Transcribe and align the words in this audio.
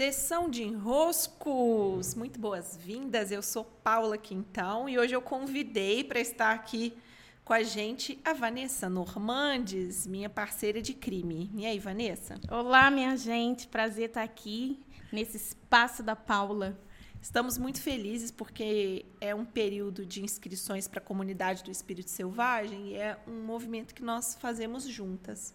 Sessão 0.00 0.48
de 0.48 0.62
enroscos, 0.62 2.14
muito 2.14 2.40
boas-vindas. 2.40 3.30
Eu 3.30 3.42
sou 3.42 3.62
Paula 3.62 4.16
Quintão 4.16 4.88
e 4.88 4.98
hoje 4.98 5.14
eu 5.14 5.20
convidei 5.20 6.02
para 6.02 6.18
estar 6.18 6.52
aqui 6.52 6.96
com 7.44 7.52
a 7.52 7.62
gente 7.62 8.18
a 8.24 8.32
Vanessa 8.32 8.88
Normandes, 8.88 10.06
minha 10.06 10.30
parceira 10.30 10.80
de 10.80 10.94
crime. 10.94 11.50
E 11.54 11.66
aí, 11.66 11.78
Vanessa? 11.78 12.40
Olá, 12.50 12.90
minha 12.90 13.14
gente, 13.14 13.68
prazer 13.68 14.08
estar 14.08 14.22
aqui 14.22 14.82
nesse 15.12 15.36
espaço 15.36 16.02
da 16.02 16.16
Paula. 16.16 16.80
Estamos 17.20 17.58
muito 17.58 17.82
felizes 17.82 18.30
porque 18.30 19.04
é 19.20 19.34
um 19.34 19.44
período 19.44 20.06
de 20.06 20.24
inscrições 20.24 20.88
para 20.88 21.00
a 21.00 21.04
comunidade 21.04 21.62
do 21.62 21.70
Espírito 21.70 22.08
Selvagem 22.08 22.92
e 22.92 22.94
é 22.94 23.18
um 23.28 23.42
movimento 23.42 23.94
que 23.94 24.02
nós 24.02 24.34
fazemos 24.34 24.84
juntas. 24.88 25.54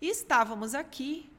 E 0.00 0.08
estávamos 0.08 0.74
aqui 0.74 1.30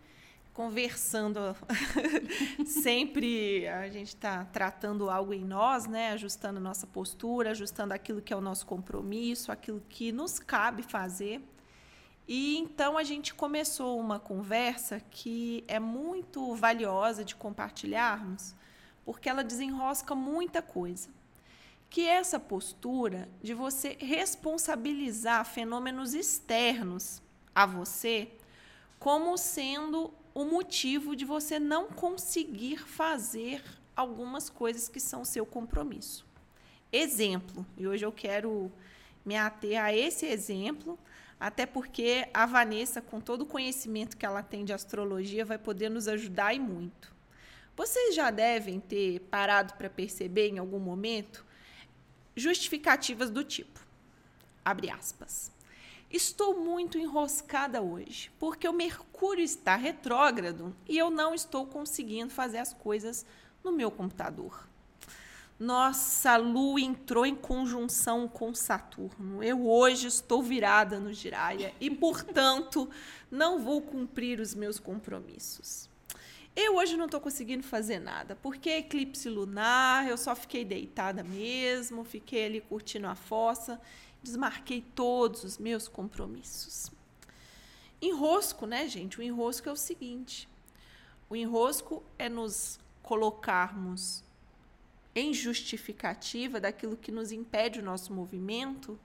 conversando, 0.60 1.56
sempre 2.68 3.66
a 3.66 3.88
gente 3.88 4.10
está 4.10 4.44
tratando 4.44 5.10
algo 5.10 5.34
em 5.34 5.46
nós, 5.46 5.88
né? 5.88 6.12
ajustando 6.12 6.60
nossa 6.60 6.86
postura, 6.86 7.52
ajustando 7.52 7.94
aquilo 7.94 8.22
que 8.22 8.34
é 8.34 8.36
o 8.36 8.42
nosso 8.42 8.66
compromisso, 8.66 9.54
aquilo 9.54 9.82
que 9.88 10.12
nos 10.12 10.38
cabe 10.38 10.84
fazer. 10.84 11.42
E 12.28 12.58
então 12.58 12.98
a 12.98 13.04
gente 13.04 13.34
começou 13.34 13.98
uma 14.02 14.20
conversa 14.20 15.00
que 15.10 15.64
é 15.66 15.80
muito 15.80 16.54
valiosa 16.56 17.24
de 17.24 17.38
compartilharmos, 17.38 18.54
porque 19.06 19.30
ela 19.30 19.46
desenrosca 19.46 20.14
muita 20.14 20.62
coisa. 20.62 21.08
Que 21.90 22.02
é 22.02 22.16
essa 22.16 22.38
postura 22.38 23.30
de 23.42 23.54
você 23.54 23.96
responsabilizar 23.98 25.46
fenômenos 25.46 26.14
externos 26.14 27.22
a 27.56 27.66
você 27.66 28.30
como 29.00 29.38
sendo 29.38 30.14
o 30.34 30.46
motivo 30.46 31.16
de 31.16 31.26
você 31.26 31.60
não 31.60 31.88
conseguir 31.90 32.78
fazer 32.78 33.64
algumas 33.96 34.50
coisas 34.50 34.88
que 34.88 35.00
são 35.00 35.26
seu 35.26 35.46
compromisso. 35.46 36.26
Exemplo, 36.92 37.66
e 37.78 37.88
hoje 37.88 38.06
eu 38.06 38.12
quero 38.12 38.72
me 39.26 39.36
ater 39.36 39.82
a 39.82 39.94
esse 39.94 40.26
exemplo, 40.26 40.98
até 41.40 41.66
porque 41.66 42.28
a 42.34 42.46
Vanessa, 42.46 43.02
com 43.02 43.22
todo 43.22 43.42
o 43.42 43.46
conhecimento 43.46 44.18
que 44.18 44.26
ela 44.26 44.42
tem 44.42 44.66
de 44.66 44.74
astrologia, 44.74 45.46
vai 45.46 45.58
poder 45.58 45.90
nos 45.90 46.08
ajudar 46.08 46.54
e 46.54 46.60
muito. 46.60 47.14
Vocês 47.76 48.16
já 48.16 48.32
devem 48.32 48.80
ter 48.80 49.20
parado 49.32 49.74
para 49.76 49.90
perceber 49.90 50.50
em 50.50 50.58
algum 50.58 50.80
momento 50.80 51.46
justificativas 52.36 53.30
do 53.30 53.44
tipo, 53.44 53.80
abre 54.66 54.90
aspas. 54.90 55.52
Estou 56.12 56.60
muito 56.60 56.98
enroscada 56.98 57.84
hoje, 57.84 58.32
porque 58.40 58.68
o 58.68 58.74
Mercúrio 58.74 59.44
está 59.44 59.76
retrógrado 59.76 60.76
e 60.88 60.98
eu 60.98 61.12
não 61.12 61.36
estou 61.36 61.68
conseguindo 61.68 62.34
fazer 62.34 62.58
as 62.58 62.74
coisas 62.74 63.24
no 63.64 63.72
meu 63.72 63.92
computador. 63.92 64.68
Nossa, 65.60 66.32
a 66.32 66.38
Lua 66.38 66.82
entrou 66.82 67.28
em 67.28 67.36
conjunção 67.36 68.28
com 68.28 68.56
Saturno. 68.56 69.44
Eu 69.44 69.68
hoje 69.68 70.08
estou 70.08 70.42
virada 70.42 71.00
no 71.00 71.14
Jiraya 71.14 71.74
e, 71.80 71.92
portanto, 71.92 72.90
não 73.30 73.60
vou 73.60 73.80
cumprir 73.80 74.40
os 74.40 74.56
meus 74.56 74.80
compromissos. 74.80 75.90
Eu 76.56 76.78
hoje 76.78 76.98
não 76.98 77.06
estou 77.06 77.22
conseguindo 77.22 77.64
fazer 77.64 78.00
nada, 78.00 78.36
porque 78.36 78.70
é 78.70 78.80
eclipse 78.80 79.30
lunar, 79.30 80.08
eu 80.10 80.18
só 80.18 80.36
fiquei 80.36 80.66
deitada 80.66 81.24
mesmo, 81.24 82.04
fiquei 82.04 82.46
ali 82.46 82.62
curtindo 82.62 83.08
a 83.08 83.16
fossa, 83.16 83.80
desmarquei 84.22 84.82
todos 84.82 85.44
os 85.44 85.58
meus 85.58 85.88
compromissos. 85.88 86.92
Enrosco, 88.02 88.66
né, 88.66 88.88
gente? 88.88 89.20
O 89.20 89.24
enrosco 89.24 89.68
é 89.68 89.72
o 89.72 89.76
seguinte: 89.76 90.48
o 91.30 91.36
enrosco 91.36 92.04
é 92.18 92.30
nos 92.30 92.80
colocarmos 93.04 94.24
em 95.16 95.34
justificativa 95.34 96.60
daquilo 96.60 96.96
que 96.96 97.12
nos 97.12 97.32
impede 97.32 97.80
o 97.80 97.84
nosso 97.84 98.14
movimento, 98.14 99.00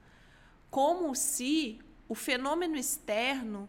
como 0.71 1.15
se 1.15 1.81
o 2.09 2.15
fenômeno 2.15 2.77
externo 2.77 3.69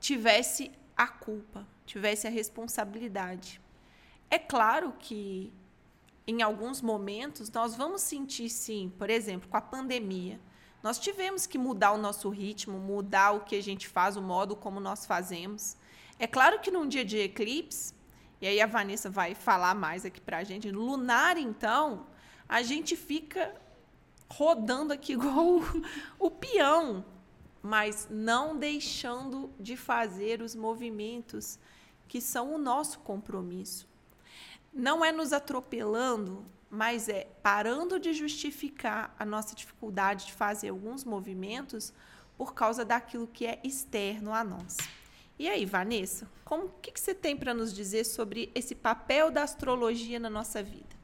tivesse 0.00 0.70
a 0.96 1.06
culpa, 1.06 1.66
tivesse 1.86 2.26
a 2.26 2.30
responsabilidade. 2.30 3.60
É 4.28 4.38
claro 4.38 4.92
que 4.98 5.52
em 6.26 6.42
alguns 6.42 6.80
momentos 6.80 7.50
nós 7.50 7.76
vamos 7.76 8.02
sentir 8.02 8.48
sim, 8.48 8.92
por 8.98 9.10
exemplo, 9.10 9.48
com 9.48 9.56
a 9.56 9.60
pandemia, 9.60 10.40
nós 10.82 10.98
tivemos 10.98 11.46
que 11.46 11.56
mudar 11.56 11.92
o 11.92 11.98
nosso 11.98 12.28
ritmo, 12.28 12.78
mudar 12.78 13.32
o 13.32 13.40
que 13.40 13.54
a 13.54 13.62
gente 13.62 13.86
faz, 13.88 14.16
o 14.16 14.22
modo 14.22 14.56
como 14.56 14.80
nós 14.80 15.06
fazemos. 15.06 15.76
É 16.18 16.26
claro 16.26 16.60
que 16.60 16.70
num 16.70 16.88
dia 16.88 17.04
de 17.04 17.18
eclipse, 17.18 17.94
e 18.40 18.46
aí 18.46 18.60
a 18.60 18.66
Vanessa 18.66 19.08
vai 19.08 19.34
falar 19.34 19.74
mais 19.74 20.04
aqui 20.04 20.20
para 20.20 20.38
a 20.38 20.44
gente, 20.44 20.70
lunar 20.70 21.36
então, 21.36 22.06
a 22.48 22.62
gente 22.62 22.96
fica 22.96 23.54
rodando 24.28 24.92
aqui 24.92 25.12
igual 25.14 25.58
o, 25.58 25.62
o 26.18 26.30
peão, 26.30 27.04
mas 27.62 28.08
não 28.10 28.58
deixando 28.58 29.52
de 29.60 29.76
fazer 29.76 30.42
os 30.42 30.54
movimentos 30.54 31.58
que 32.08 32.20
são 32.20 32.52
o 32.54 32.58
nosso 32.58 32.98
compromisso. 33.00 33.88
Não 34.72 35.04
é 35.04 35.12
nos 35.12 35.32
atropelando, 35.32 36.44
mas 36.72 37.06
é 37.06 37.26
parando 37.42 38.00
de 38.00 38.14
justificar 38.14 39.14
a 39.18 39.26
nossa 39.26 39.54
dificuldade 39.54 40.24
de 40.24 40.32
fazer 40.32 40.70
alguns 40.70 41.04
movimentos 41.04 41.92
por 42.34 42.54
causa 42.54 42.82
daquilo 42.82 43.26
que 43.26 43.44
é 43.44 43.60
externo 43.62 44.32
a 44.32 44.42
nós. 44.42 44.78
E 45.38 45.50
aí, 45.50 45.66
Vanessa, 45.66 46.26
o 46.50 46.70
que, 46.80 46.90
que 46.90 46.98
você 46.98 47.14
tem 47.14 47.36
para 47.36 47.52
nos 47.52 47.74
dizer 47.74 48.04
sobre 48.04 48.50
esse 48.54 48.74
papel 48.74 49.30
da 49.30 49.42
astrologia 49.42 50.18
na 50.18 50.30
nossa 50.30 50.62
vida? 50.62 50.96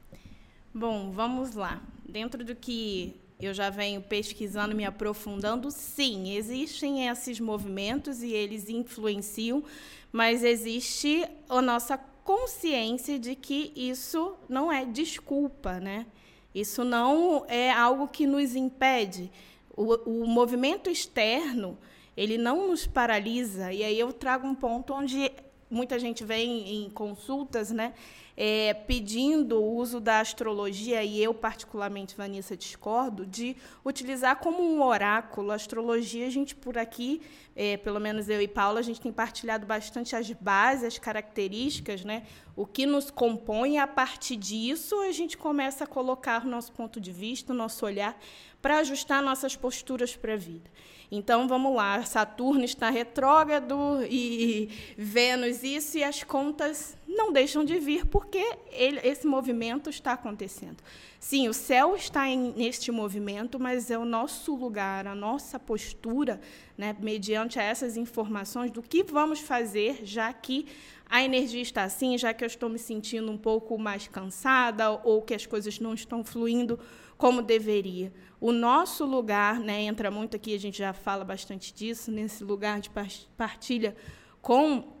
Bom, 0.73 1.11
vamos 1.11 1.53
lá. 1.53 1.79
Dentro 2.03 2.43
do 2.43 2.55
que 2.55 3.15
eu 3.39 3.53
já 3.53 3.69
venho 3.69 4.01
pesquisando, 4.01 4.75
me 4.75 4.85
aprofundando, 4.85 5.69
sim, 5.69 6.35
existem 6.35 7.07
esses 7.07 7.39
movimentos 7.39 8.23
e 8.23 8.33
eles 8.33 8.69
influenciam, 8.69 9.63
mas 10.11 10.43
existe 10.43 11.29
a 11.47 11.61
nossa 11.61 11.95
consciência 12.29 13.17
de 13.17 13.33
que 13.33 13.73
isso 13.75 14.35
não 14.47 14.71
é 14.71 14.85
desculpa, 14.85 15.79
né? 15.79 16.05
Isso 16.53 16.83
não 16.83 17.43
é 17.47 17.71
algo 17.71 18.07
que 18.07 18.27
nos 18.27 18.55
impede. 18.55 19.31
O, 19.75 19.95
o 20.07 20.27
movimento 20.27 20.91
externo, 20.91 21.75
ele 22.15 22.37
não 22.37 22.67
nos 22.67 22.85
paralisa. 22.85 23.73
E 23.73 23.83
aí 23.83 23.99
eu 23.99 24.13
trago 24.13 24.45
um 24.45 24.53
ponto 24.53 24.93
onde 24.93 25.31
muita 25.69 25.99
gente 25.99 26.23
vem 26.23 26.85
em 26.85 26.89
consultas, 26.89 27.71
né? 27.71 27.93
é, 28.41 28.73
pedindo 28.73 29.61
o 29.61 29.75
uso 29.75 29.99
da 29.99 30.21
astrologia, 30.21 31.03
e 31.03 31.21
eu, 31.21 31.33
particularmente, 31.33 32.15
Vanessa, 32.15 32.55
discordo, 32.55 33.25
de 33.25 33.53
utilizar 33.83 34.37
como 34.37 34.63
um 34.63 34.81
oráculo. 34.81 35.51
A 35.51 35.55
astrologia, 35.55 36.25
a 36.25 36.29
gente 36.29 36.55
por 36.55 36.77
aqui, 36.77 37.21
é, 37.53 37.75
pelo 37.75 37.99
menos 37.99 38.29
eu 38.29 38.41
e 38.41 38.47
Paula, 38.47 38.79
a 38.79 38.81
gente 38.81 39.01
tem 39.01 39.11
partilhado 39.11 39.65
bastante 39.65 40.15
as 40.15 40.31
bases, 40.31 40.85
as 40.85 40.97
características, 40.97 42.05
né? 42.05 42.23
o 42.55 42.65
que 42.65 42.85
nos 42.85 43.11
compõe, 43.11 43.77
a 43.77 43.85
partir 43.85 44.37
disso 44.37 45.01
a 45.01 45.11
gente 45.11 45.37
começa 45.37 45.83
a 45.83 45.87
colocar 45.87 46.45
o 46.45 46.47
nosso 46.49 46.71
ponto 46.71 46.99
de 46.99 47.11
vista, 47.11 47.51
o 47.51 47.55
nosso 47.55 47.85
olhar, 47.85 48.17
para 48.61 48.79
ajustar 48.79 49.21
nossas 49.21 49.57
posturas 49.57 50.15
para 50.15 50.35
a 50.35 50.37
vida. 50.37 50.69
Então, 51.11 51.47
vamos 51.47 51.75
lá, 51.75 52.03
Saturno 52.03 52.63
está 52.63 52.89
retrógrado 52.91 54.03
e 54.07 54.69
Vênus 54.95 55.63
isso, 55.63 55.97
e 55.97 56.03
as 56.03 56.23
contas 56.23 56.95
não 57.07 57.33
deixam 57.33 57.65
de 57.65 57.79
vir 57.79 58.05
porque 58.05 58.45
ele, 58.71 58.99
esse 59.03 59.25
movimento 59.25 59.89
está 59.89 60.13
acontecendo. 60.13 60.77
Sim, 61.19 61.49
o 61.49 61.53
céu 61.53 61.95
está 61.95 62.29
em, 62.29 62.53
neste 62.55 62.91
movimento, 62.91 63.59
mas 63.59 63.89
é 63.89 63.97
o 63.97 64.05
nosso 64.05 64.55
lugar, 64.55 65.07
a 65.07 65.15
nossa 65.15 65.59
postura, 65.59 66.39
né, 66.77 66.95
mediante 66.99 67.57
essas 67.57 67.97
informações 67.97 68.69
do 68.69 68.83
que 68.83 69.03
vamos 69.03 69.39
fazer, 69.39 70.01
já 70.03 70.31
que 70.31 70.67
a 71.09 71.23
energia 71.23 71.61
está 71.61 71.83
assim, 71.83 72.17
já 72.17 72.33
que 72.33 72.43
eu 72.43 72.47
estou 72.47 72.69
me 72.69 72.77
sentindo 72.77 73.31
um 73.31 73.37
pouco 73.37 73.77
mais 73.79 74.07
cansada 74.07 74.91
ou 75.03 75.23
que 75.23 75.33
as 75.33 75.45
coisas 75.45 75.79
não 75.79 75.95
estão 75.95 76.23
fluindo 76.23 76.79
como 77.17 77.41
deveria. 77.41 78.13
O 78.39 78.51
nosso 78.51 79.05
lugar, 79.05 79.59
né, 79.59 79.81
entra 79.81 80.11
muito 80.11 80.37
aqui, 80.37 80.53
a 80.53 80.59
gente 80.59 80.77
já 80.77 80.93
fala 80.93 81.25
bastante 81.25 81.73
disso, 81.73 82.11
nesse 82.11 82.43
lugar 82.43 82.79
de 82.79 82.91
partilha 83.35 83.95
com 84.41 84.99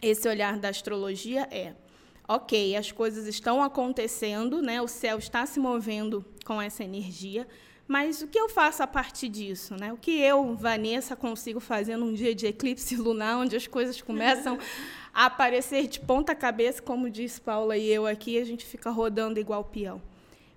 esse 0.00 0.28
olhar 0.28 0.58
da 0.58 0.68
astrologia 0.68 1.48
é 1.50 1.74
ok, 2.28 2.76
as 2.76 2.92
coisas 2.92 3.26
estão 3.26 3.62
acontecendo, 3.62 4.60
né, 4.60 4.82
o 4.82 4.88
céu 4.88 5.16
está 5.16 5.46
se 5.46 5.58
movendo 5.58 6.24
com 6.44 6.60
essa 6.60 6.84
energia, 6.84 7.46
mas 7.88 8.20
o 8.20 8.26
que 8.26 8.38
eu 8.38 8.48
faço 8.48 8.82
a 8.82 8.86
partir 8.86 9.28
disso? 9.28 9.76
Né? 9.76 9.92
O 9.92 9.96
que 9.96 10.18
eu, 10.18 10.56
Vanessa, 10.56 11.14
consigo 11.14 11.60
fazer 11.60 11.96
num 11.96 12.12
dia 12.12 12.34
de 12.34 12.46
eclipse 12.46 12.96
lunar, 12.96 13.38
onde 13.38 13.54
as 13.54 13.66
coisas 13.66 14.02
começam 14.02 14.58
aparecer 15.24 15.88
de 15.88 15.98
ponta 15.98 16.34
cabeça, 16.34 16.82
como 16.82 17.08
diz 17.08 17.38
Paula 17.38 17.76
e 17.76 17.88
eu 17.88 18.06
aqui, 18.06 18.38
a 18.38 18.44
gente 18.44 18.66
fica 18.66 18.90
rodando 18.90 19.40
igual 19.40 19.64
peão. 19.64 20.02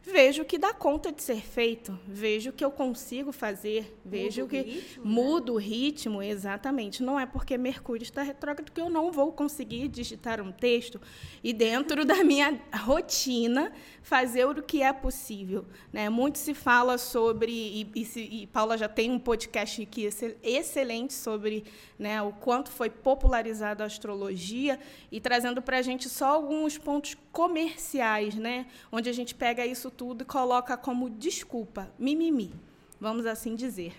Vejo 0.01 0.45
que 0.45 0.57
dá 0.57 0.73
conta 0.73 1.11
de 1.11 1.21
ser 1.21 1.41
feito, 1.41 1.97
vejo 2.07 2.51
que 2.51 2.63
eu 2.63 2.71
consigo 2.71 3.31
fazer, 3.31 3.95
vejo 4.03 4.41
Muda 4.41 4.45
o 4.45 4.49
que 4.49 4.61
ritmo, 4.61 5.05
né? 5.05 5.11
muda 5.11 5.51
o 5.51 5.57
ritmo, 5.57 6.23
exatamente. 6.23 7.03
Não 7.03 7.19
é 7.19 7.25
porque 7.25 7.57
Mercúrio 7.57 8.03
está 8.03 8.21
retrógrado 8.23 8.71
que 8.71 8.81
eu 8.81 8.89
não 8.89 9.11
vou 9.11 9.31
conseguir 9.31 9.87
digitar 9.87 10.41
um 10.41 10.51
texto 10.51 10.99
e 11.43 11.53
dentro 11.53 12.05
da 12.05 12.23
minha 12.23 12.59
rotina 12.83 13.71
fazer 14.01 14.45
o 14.45 14.63
que 14.63 14.81
é 14.81 14.91
possível. 14.91 15.65
Né? 15.93 16.09
Muito 16.09 16.37
se 16.37 16.53
fala 16.53 16.97
sobre, 16.97 17.51
e, 17.51 17.91
e, 17.95 18.05
se, 18.05 18.21
e 18.21 18.47
Paula 18.47 18.77
já 18.77 18.87
tem 18.87 19.11
um 19.11 19.19
podcast 19.19 19.81
aqui 19.81 20.05
excel- 20.05 20.37
excelente 20.41 21.13
sobre 21.13 21.65
né, 21.97 22.21
o 22.21 22.31
quanto 22.31 22.71
foi 22.71 22.89
popularizada 22.89 23.83
a 23.83 23.87
astrologia 23.87 24.79
e 25.11 25.19
trazendo 25.19 25.61
para 25.61 25.77
a 25.77 25.81
gente 25.81 26.09
só 26.09 26.27
alguns 26.27 26.77
pontos 26.77 27.15
comerciais, 27.31 28.35
né, 28.35 28.67
onde 28.91 29.09
a 29.09 29.13
gente 29.13 29.35
pega 29.35 29.65
isso 29.65 29.89
tudo 29.91 30.23
e 30.23 30.25
coloca 30.25 30.75
como 30.75 31.09
desculpa, 31.09 31.91
mimimi, 31.97 32.53
vamos 32.99 33.25
assim 33.25 33.55
dizer. 33.55 33.95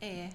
É, 0.00 0.28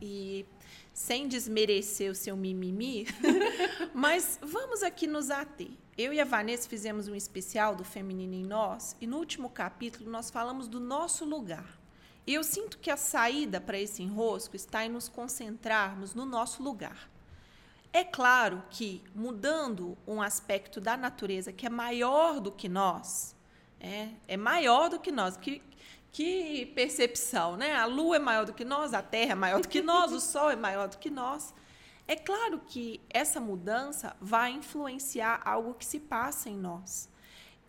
e 0.00 0.44
sem 0.92 1.28
desmerecer 1.28 2.10
o 2.10 2.14
seu 2.14 2.36
mimimi, 2.36 3.06
mas 3.94 4.38
vamos 4.42 4.82
aqui 4.82 5.06
nos 5.06 5.30
ater. 5.30 5.70
Eu 5.96 6.12
e 6.12 6.20
a 6.20 6.24
Vanessa 6.24 6.68
fizemos 6.68 7.08
um 7.08 7.14
especial 7.14 7.74
do 7.74 7.84
Feminino 7.84 8.34
em 8.34 8.44
Nós 8.44 8.96
e 9.00 9.06
no 9.06 9.16
último 9.16 9.48
capítulo 9.48 10.10
nós 10.10 10.30
falamos 10.30 10.68
do 10.68 10.78
nosso 10.78 11.24
lugar. 11.24 11.78
E 12.26 12.34
eu 12.34 12.42
sinto 12.42 12.78
que 12.78 12.90
a 12.90 12.96
saída 12.96 13.60
para 13.60 13.78
esse 13.78 14.02
enrosco 14.02 14.56
está 14.56 14.84
em 14.84 14.88
nos 14.88 15.08
concentrarmos 15.08 16.14
no 16.14 16.26
nosso 16.26 16.62
lugar. 16.62 17.08
É 17.96 18.04
claro 18.04 18.62
que, 18.68 19.02
mudando 19.14 19.96
um 20.06 20.20
aspecto 20.20 20.82
da 20.82 20.98
natureza 20.98 21.50
que 21.50 21.64
é 21.64 21.70
maior 21.70 22.40
do 22.40 22.52
que 22.52 22.68
nós, 22.68 23.34
é, 23.80 24.10
é 24.28 24.36
maior 24.36 24.90
do 24.90 25.00
que 25.00 25.10
nós, 25.10 25.38
que, 25.38 25.62
que 26.12 26.66
percepção, 26.74 27.56
né? 27.56 27.74
A 27.74 27.86
Lua 27.86 28.16
é 28.16 28.18
maior 28.18 28.44
do 28.44 28.52
que 28.52 28.66
nós, 28.66 28.92
a 28.92 29.00
Terra 29.00 29.32
é 29.32 29.34
maior 29.34 29.62
do 29.62 29.68
que 29.68 29.80
nós, 29.80 30.12
o 30.12 30.20
Sol 30.20 30.50
é 30.50 30.56
maior 30.56 30.88
do 30.88 30.98
que 30.98 31.08
nós. 31.08 31.54
É 32.06 32.14
claro 32.14 32.60
que 32.66 33.00
essa 33.08 33.40
mudança 33.40 34.14
vai 34.20 34.50
influenciar 34.50 35.40
algo 35.42 35.72
que 35.72 35.86
se 35.86 35.98
passa 35.98 36.50
em 36.50 36.56
nós. 36.58 37.08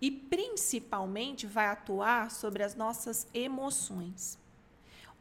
E, 0.01 0.11
principalmente, 0.11 1.47
vai 1.47 1.67
atuar 1.67 2.31
sobre 2.31 2.63
as 2.63 2.75
nossas 2.75 3.27
emoções. 3.33 4.37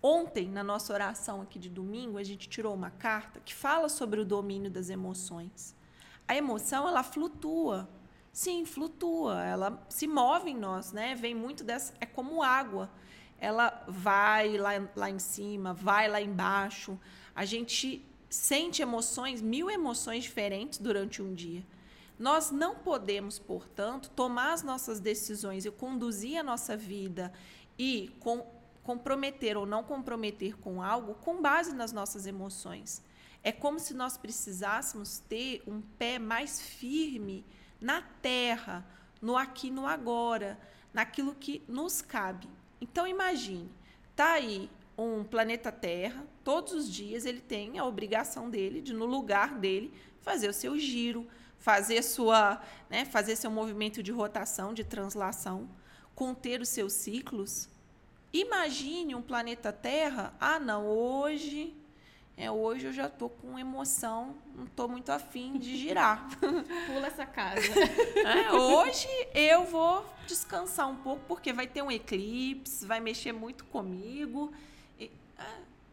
Ontem, 0.09 0.49
na 0.49 0.63
nossa 0.63 0.93
oração 0.93 1.41
aqui 1.41 1.59
de 1.59 1.69
domingo, 1.69 2.17
a 2.17 2.23
gente 2.23 2.49
tirou 2.49 2.73
uma 2.73 2.93
carta 2.93 3.41
que 3.41 3.53
fala 3.53 3.89
sobre 3.89 4.21
o 4.21 4.25
domínio 4.25 4.71
das 4.71 4.89
emoções. 4.89 5.75
A 6.29 6.37
emoção, 6.37 6.87
ela 6.87 7.03
flutua. 7.03 7.89
Sim, 8.33 8.65
flutua. 8.65 9.45
Ela 9.45 9.85
se 9.89 10.07
move 10.07 10.51
em 10.51 10.57
nós, 10.57 10.93
né? 10.93 11.17
Vem 11.17 11.35
muito 11.35 11.65
dessa. 11.65 11.93
É 12.01 12.07
como 12.07 12.41
água. 12.41 12.89
Ela 13.37 13.85
vai 13.89 14.57
lá, 14.57 14.71
lá 14.95 15.11
em 15.11 15.19
cima, 15.19 15.75
vai 15.75 16.07
lá 16.07 16.23
embaixo. 16.23 16.97
A 17.35 17.45
gente 17.45 18.09
sente 18.31 18.83
emoções, 18.83 19.43
mil 19.43 19.69
emoções 19.69 20.23
diferentes 20.23 20.79
durante 20.79 21.21
um 21.21 21.35
dia. 21.35 21.67
Nós 22.17 22.53
não 22.53 22.77
podemos, 22.77 23.41
portanto, 23.41 24.09
tomar 24.15 24.53
as 24.53 24.63
nossas 24.63 25.01
decisões 25.01 25.65
e 25.65 25.71
conduzir 25.73 26.39
a 26.39 26.45
nossa 26.45 26.77
vida 26.77 27.33
e 27.77 28.15
com, 28.21 28.47
comprometer 28.87 29.57
ou 29.57 29.67
não 29.67 29.83
comprometer 29.83 30.57
com 30.59 30.81
algo 30.81 31.15
com 31.17 31.43
base 31.43 31.75
nas 31.75 31.91
nossas 31.91 32.25
emoções. 32.25 33.03
É 33.43 33.51
como 33.51 33.81
se 33.81 33.93
nós 33.93 34.17
precisássemos 34.17 35.19
ter 35.19 35.61
um 35.67 35.81
pé 35.81 36.21
mais 36.21 36.61
firme 36.61 37.45
na 37.81 38.01
terra, 38.23 38.87
no 39.21 39.37
aqui, 39.37 39.73
no 39.73 39.89
agora, 39.89 40.57
naquilo 40.95 41.35
que 41.35 41.65
nos 41.67 42.01
cabe. 42.01 42.49
Então 42.81 43.09
imagine, 43.09 43.69
tá 44.15 44.35
aí 44.35 44.71
um 44.97 45.25
planeta 45.25 45.71
Terra, 45.73 46.25
todos 46.43 46.73
os 46.73 46.91
dias 46.91 47.27
ele 47.27 47.41
tem 47.41 47.79
a 47.79 47.85
obrigação 47.85 48.49
dele 48.49 48.81
de 48.81 48.95
no 48.95 49.05
lugar 49.05 49.59
dele 49.59 49.93
fazer 50.21 50.49
o 50.49 50.55
seu 50.55 50.79
giro, 50.79 51.27
fazer 51.59 52.03
sua, 52.03 52.63
né, 52.89 53.05
fazer 53.05 53.37
seu 53.37 53.51
movimento 53.51 54.03
de 54.03 54.13
rotação, 54.13 54.73
de 54.73 54.85
translação, 54.85 55.69
conter 56.15 56.61
os 56.61 56.69
seus 56.69 56.93
ciclos. 56.95 57.69
Imagine 58.37 59.15
um 59.15 59.23
planeta 59.23 59.73
Terra, 59.73 60.35
ah 60.39 60.59
não, 60.59 60.87
hoje 60.87 61.75
é, 62.37 62.51
hoje 62.51 62.89
eu 62.89 62.93
já 62.93 63.09
tô 63.09 63.31
com 63.31 63.59
emoção, 63.59 64.37
não 64.55 64.67
tô 64.67 64.87
muito 64.87 65.11
afim 65.11 65.57
de 65.57 65.75
girar. 65.75 66.29
Pula 66.87 67.07
essa 67.07 67.25
casa. 67.25 67.63
É, 68.27 68.53
hoje 68.53 69.09
eu 69.35 69.65
vou 69.65 70.05
descansar 70.27 70.87
um 70.89 70.97
pouco, 70.97 71.23
porque 71.27 71.53
vai 71.53 71.67
ter 71.67 71.81
um 71.81 71.91
eclipse, 71.91 72.85
vai 72.85 73.01
mexer 73.01 73.33
muito 73.33 73.65
comigo. 73.65 74.53
E, 74.99 75.11
é, 75.39 75.49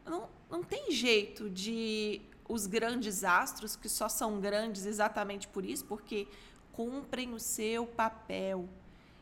não, 0.05 0.27
não 0.49 0.63
tem 0.63 0.91
jeito 0.91 1.49
de 1.49 2.21
os 2.49 2.67
grandes 2.67 3.23
astros, 3.23 3.77
que 3.77 3.87
só 3.87 4.09
são 4.09 4.41
grandes 4.41 4.85
exatamente 4.85 5.47
por 5.47 5.63
isso, 5.63 5.85
porque 5.85 6.27
cumprem 6.73 7.33
o 7.33 7.39
seu 7.39 7.85
papel. 7.85 8.67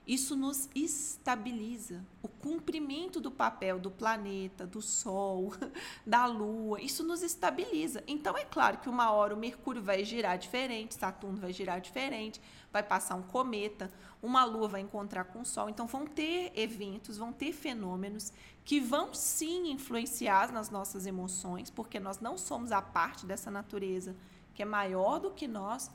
Isso 0.06 0.36
nos 0.36 0.68
estabiliza. 0.74 2.04
O 2.24 2.28
cumprimento 2.28 3.22
do 3.22 3.30
papel 3.30 3.80
do 3.80 3.92
planeta, 3.92 4.66
do 4.66 4.82
Sol, 4.82 5.54
da 6.06 6.26
Lua, 6.26 6.82
isso 6.82 7.04
nos 7.04 7.22
estabiliza. 7.22 8.04
Então, 8.08 8.36
é 8.36 8.44
claro 8.44 8.80
que 8.80 8.90
uma 8.90 9.12
hora 9.12 9.36
o 9.36 9.38
Mercúrio 9.38 9.82
vai 9.82 10.04
girar 10.04 10.40
diferente, 10.40 10.96
Saturno 10.96 11.38
vai 11.38 11.54
girar 11.54 11.80
diferente, 11.80 12.42
vai 12.74 12.82
passar 12.82 13.16
um 13.16 13.22
cometa, 13.22 13.92
uma 14.24 14.44
Lua 14.44 14.68
vai 14.68 14.82
encontrar 14.82 15.26
com 15.26 15.42
o 15.42 15.46
Sol. 15.46 15.70
Então, 15.70 15.86
vão 15.86 16.08
ter 16.08 16.52
eventos, 16.56 17.18
vão 17.18 17.32
ter 17.32 17.54
fenômenos 17.54 18.34
que 18.66 18.80
vão 18.80 19.14
sim 19.14 19.72
influenciar 19.72 20.52
nas 20.52 20.72
nossas 20.72 21.06
emoções, 21.06 21.70
porque 21.70 22.00
nós 22.00 22.20
não 22.20 22.40
somos 22.40 22.72
a 22.72 22.82
parte 22.82 23.26
dessa 23.26 23.52
natureza 23.52 24.16
que 24.54 24.64
é 24.64 24.66
maior 24.66 25.20
do 25.20 25.32
que 25.32 25.48
nós, 25.48 25.92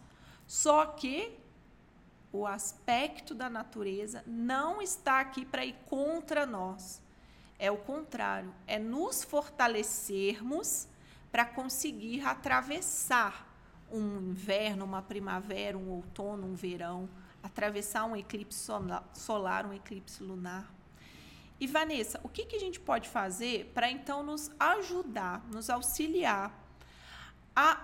só 0.47 0.87
que 0.87 1.39
o 2.37 2.47
aspecto 2.47 3.35
da 3.35 3.49
natureza 3.49 4.23
não 4.27 4.83
está 4.83 5.21
aqui 5.21 5.45
para 5.45 5.65
ir 5.65 5.75
contra 5.87 6.45
nós. 6.45 7.03
É 7.59 7.71
o 7.71 7.79
contrário, 7.79 8.55
é 8.67 8.79
nos 8.79 9.25
fortalecermos 9.25 10.87
para 11.33 11.47
conseguir 11.47 12.27
atravessar 12.27 13.47
um 13.91 14.31
inverno, 14.31 14.85
uma 14.85 15.01
primavera, 15.01 15.79
um 15.79 15.89
outono, 15.91 16.47
um 16.49 16.55
verão, 16.55 17.09
atravessar 17.43 18.05
um 18.05 18.17
eclipse 18.17 18.69
solar, 19.15 19.65
um 19.65 19.73
eclipse 19.73 20.23
lunar. 20.23 20.71
E 21.59 21.67
Vanessa, 21.67 22.21
o 22.23 22.29
que, 22.29 22.45
que 22.45 22.57
a 22.57 22.61
gente 22.61 22.79
pode 22.79 23.09
fazer 23.09 23.71
para 23.73 23.91
então 23.91 24.23
nos 24.23 24.51
ajudar, 24.61 25.43
nos 25.51 25.71
auxiliar 25.71 26.53
a 27.55 27.81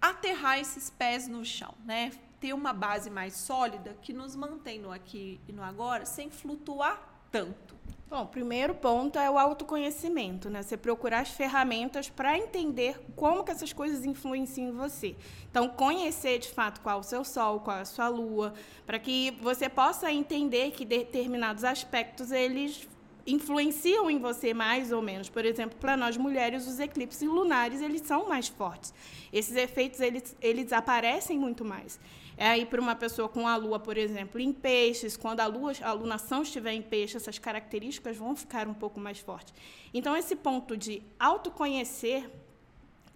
aterrar 0.00 0.58
esses 0.58 0.88
pés 0.88 1.28
no 1.28 1.44
chão, 1.44 1.74
né? 1.84 2.12
Ter 2.40 2.52
uma 2.52 2.72
base 2.72 3.10
mais 3.10 3.34
sólida 3.34 3.96
que 4.02 4.12
nos 4.12 4.36
mantém 4.36 4.78
no 4.78 4.90
aqui 4.92 5.40
e 5.48 5.52
no 5.52 5.62
agora 5.62 6.04
sem 6.04 6.30
flutuar 6.30 7.16
tanto. 7.30 7.76
Bom, 8.08 8.22
o 8.22 8.26
primeiro 8.26 8.72
ponto 8.72 9.18
é 9.18 9.28
o 9.28 9.36
autoconhecimento, 9.36 10.48
né? 10.48 10.62
Você 10.62 10.76
procurar 10.76 11.22
as 11.22 11.30
ferramentas 11.30 12.08
para 12.08 12.38
entender 12.38 13.00
como 13.16 13.42
que 13.42 13.50
essas 13.50 13.72
coisas 13.72 14.04
influenciam 14.04 14.68
em 14.68 14.72
você. 14.72 15.16
Então, 15.50 15.68
conhecer 15.68 16.38
de 16.38 16.48
fato 16.48 16.80
qual 16.82 16.98
é 16.98 17.00
o 17.00 17.02
seu 17.02 17.24
sol, 17.24 17.58
qual 17.58 17.78
é 17.78 17.80
a 17.80 17.84
sua 17.84 18.06
lua, 18.06 18.54
para 18.86 19.00
que 19.00 19.32
você 19.40 19.68
possa 19.68 20.12
entender 20.12 20.70
que 20.70 20.84
determinados 20.84 21.64
aspectos 21.64 22.30
eles 22.30 22.88
influenciam 23.26 24.08
em 24.08 24.20
você 24.20 24.54
mais 24.54 24.92
ou 24.92 25.02
menos. 25.02 25.28
Por 25.28 25.44
exemplo, 25.44 25.76
para 25.80 25.96
nós 25.96 26.16
mulheres, 26.16 26.68
os 26.68 26.78
eclipses 26.78 27.28
lunares 27.28 27.80
eles 27.80 28.02
são 28.02 28.28
mais 28.28 28.46
fortes. 28.46 28.94
Esses 29.32 29.56
efeitos 29.56 29.98
eles, 29.98 30.36
eles 30.40 30.72
aparecem 30.72 31.36
muito 31.36 31.64
mais. 31.64 31.98
É 32.36 32.48
aí 32.48 32.66
para 32.66 32.80
uma 32.80 32.94
pessoa 32.94 33.28
com 33.28 33.48
a 33.48 33.56
lua, 33.56 33.78
por 33.78 33.96
exemplo, 33.96 34.38
em 34.38 34.52
peixes, 34.52 35.16
quando 35.16 35.40
a 35.40 35.46
lua, 35.46 35.72
a 35.80 35.92
lunação 35.92 36.42
estiver 36.42 36.72
em 36.72 36.82
peixe, 36.82 37.16
essas 37.16 37.38
características 37.38 38.16
vão 38.16 38.36
ficar 38.36 38.68
um 38.68 38.74
pouco 38.74 39.00
mais 39.00 39.18
fortes. 39.18 39.54
Então 39.94 40.14
esse 40.14 40.36
ponto 40.36 40.76
de 40.76 41.02
autoconhecer 41.18 42.30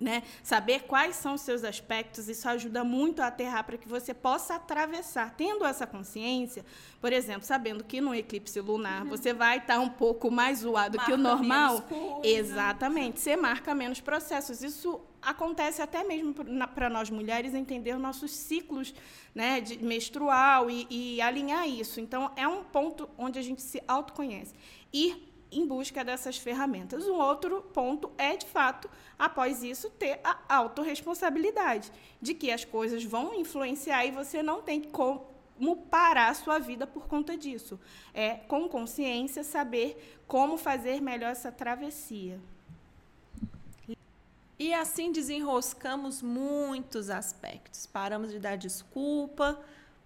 né? 0.00 0.22
Saber 0.42 0.84
quais 0.84 1.16
são 1.16 1.34
os 1.34 1.42
seus 1.42 1.62
aspectos, 1.62 2.26
isso 2.26 2.48
ajuda 2.48 2.82
muito 2.82 3.20
a 3.20 3.26
aterrar 3.26 3.64
para 3.64 3.76
que 3.76 3.86
você 3.86 4.14
possa 4.14 4.54
atravessar. 4.54 5.34
Tendo 5.36 5.64
essa 5.66 5.86
consciência, 5.86 6.64
por 7.00 7.12
exemplo, 7.12 7.44
sabendo 7.44 7.84
que 7.84 8.00
no 8.00 8.14
eclipse 8.14 8.58
lunar 8.60 9.02
uhum. 9.02 9.10
você 9.10 9.34
vai 9.34 9.58
estar 9.58 9.78
um 9.78 9.90
pouco 9.90 10.30
mais 10.30 10.60
zoado 10.60 10.96
marca 10.96 11.12
que 11.12 11.14
o 11.14 11.22
normal. 11.22 11.84
Exatamente, 12.24 13.20
você 13.20 13.36
marca 13.36 13.74
menos 13.74 14.00
processos. 14.00 14.62
Isso 14.62 15.00
acontece 15.20 15.82
até 15.82 16.02
mesmo 16.02 16.34
para 16.74 16.88
nós 16.88 17.10
mulheres 17.10 17.52
entender 17.52 17.94
os 17.94 18.00
nossos 18.00 18.30
ciclos 18.30 18.94
né, 19.34 19.60
de 19.60 19.84
menstrual 19.84 20.70
e, 20.70 20.86
e 20.88 21.20
alinhar 21.20 21.68
isso. 21.68 22.00
Então, 22.00 22.32
é 22.36 22.48
um 22.48 22.64
ponto 22.64 23.08
onde 23.18 23.38
a 23.38 23.42
gente 23.42 23.60
se 23.60 23.82
autoconhece. 23.86 24.54
Ir 24.92 25.29
em 25.50 25.66
busca 25.66 26.04
dessas 26.04 26.36
ferramentas. 26.38 27.06
Um 27.06 27.14
outro 27.14 27.62
ponto 27.74 28.10
é, 28.16 28.36
de 28.36 28.46
fato, 28.46 28.88
após 29.18 29.62
isso, 29.62 29.90
ter 29.90 30.20
a 30.22 30.38
autorresponsabilidade 30.48 31.90
de 32.20 32.34
que 32.34 32.50
as 32.50 32.64
coisas 32.64 33.04
vão 33.04 33.34
influenciar 33.34 34.06
e 34.06 34.10
você 34.10 34.42
não 34.42 34.62
tem 34.62 34.80
como 34.82 35.76
parar 35.90 36.30
a 36.30 36.34
sua 36.34 36.58
vida 36.58 36.86
por 36.86 37.06
conta 37.06 37.36
disso. 37.36 37.78
É, 38.14 38.36
com 38.36 38.68
consciência, 38.68 39.42
saber 39.42 40.20
como 40.26 40.56
fazer 40.56 41.00
melhor 41.00 41.30
essa 41.30 41.50
travessia. 41.50 42.38
E 44.58 44.74
assim 44.74 45.10
desenroscamos 45.10 46.20
muitos 46.20 47.08
aspectos. 47.08 47.86
Paramos 47.86 48.30
de 48.30 48.38
dar 48.38 48.56
desculpa, 48.56 49.58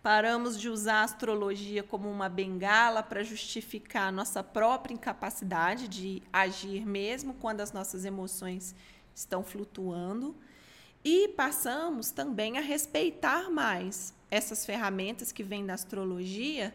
paramos 0.04 0.61
de 0.61 0.68
usar 0.68 0.96
a 0.96 1.04
astrologia 1.04 1.82
como 1.82 2.11
uma 2.11 2.28
bengala 2.28 3.02
para 3.02 3.23
justificar 3.23 4.12
nossa 4.12 4.44
própria 4.44 4.92
incapacidade 4.92 5.88
de 5.88 6.23
agir, 6.30 6.84
mesmo 6.84 7.32
quando 7.32 7.62
as 7.62 7.73
nossas 7.73 8.04
emoções 8.04 8.75
estão 9.14 9.42
flutuando. 9.42 10.37
E 11.02 11.28
passamos 11.28 12.11
também 12.11 12.58
a 12.58 12.61
respeitar 12.61 13.50
mais 13.50 14.12
essas 14.30 14.66
ferramentas 14.66 15.32
que 15.32 15.42
vêm 15.42 15.64
da 15.64 15.73
astrologia 15.73 16.75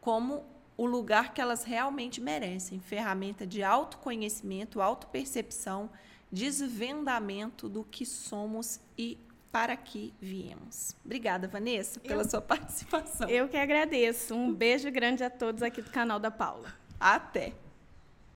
como 0.00 0.42
o 0.74 0.86
lugar 0.86 1.34
que 1.34 1.40
elas 1.42 1.64
realmente 1.64 2.18
merecem 2.18 2.80
ferramenta 2.80 3.46
de 3.46 3.62
autoconhecimento, 3.62 4.80
autopercepção, 4.80 5.90
desvendamento 6.32 7.68
do 7.68 7.84
que 7.84 8.06
somos 8.06 8.80
e 8.96 9.18
para 9.50 9.76
que 9.76 10.14
viemos. 10.20 10.96
Obrigada, 11.04 11.48
Vanessa, 11.48 11.98
pela 12.00 12.22
eu, 12.22 12.28
sua 12.28 12.40
participação. 12.40 13.28
Eu 13.28 13.48
que 13.48 13.56
agradeço. 13.56 14.34
Um 14.34 14.52
beijo 14.52 14.90
grande 14.90 15.24
a 15.24 15.30
todos 15.30 15.62
aqui 15.62 15.82
do 15.82 15.90
canal 15.90 16.18
da 16.18 16.30
Paula. 16.30 16.72
Até! 16.98 17.52